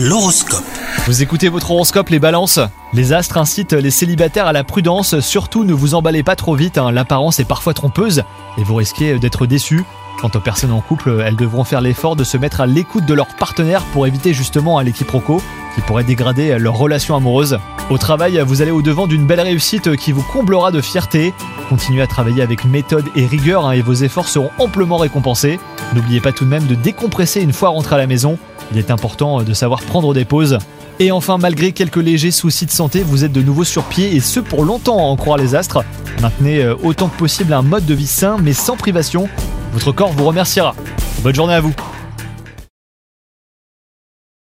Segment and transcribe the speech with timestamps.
[0.00, 0.62] L'horoscope.
[1.06, 2.60] Vous écoutez votre horoscope les balances?
[2.92, 6.78] Les astres incitent les célibataires à la prudence, surtout ne vous emballez pas trop vite,
[6.78, 6.92] hein.
[6.92, 8.22] l'apparence est parfois trompeuse
[8.58, 9.84] et vous risquez d'être déçu.
[10.20, 13.14] Quant aux personnes en couple, elles devront faire l'effort de se mettre à l'écoute de
[13.14, 15.42] leur partenaire pour éviter justement un quiproquo
[15.74, 17.58] qui pourrait dégrader leur relation amoureuse.
[17.90, 21.34] Au travail, vous allez au-devant d'une belle réussite qui vous comblera de fierté.
[21.68, 25.58] Continuez à travailler avec méthode et rigueur hein, et vos efforts seront amplement récompensés.
[25.94, 28.38] N'oubliez pas tout de même de décompresser une fois rentré à la maison
[28.72, 30.58] il est important de savoir prendre des pauses.
[31.00, 34.20] Et enfin, malgré quelques légers soucis de santé, vous êtes de nouveau sur pied et
[34.20, 35.84] ce pour longtemps en croire les astres.
[36.20, 39.28] Maintenez euh, autant que possible un mode de vie sain mais sans privation.
[39.72, 40.74] Votre corps vous remerciera.
[41.22, 41.74] Bonne journée à vous